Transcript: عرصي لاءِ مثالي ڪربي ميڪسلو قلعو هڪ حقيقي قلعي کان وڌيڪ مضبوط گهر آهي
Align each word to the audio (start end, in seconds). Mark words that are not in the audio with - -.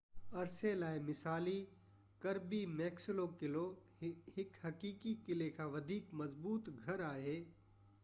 عرصي 0.43 0.69
لاءِ 0.83 0.95
مثالي 1.09 1.53
ڪربي 2.25 2.63
ميڪسلو 2.79 3.27
قلعو 3.43 3.63
هڪ 4.01 4.59
حقيقي 4.65 5.15
قلعي 5.31 5.55
کان 5.61 5.73
وڌيڪ 5.79 6.13
مضبوط 6.25 6.77
گهر 6.83 7.09
آهي 7.15 7.43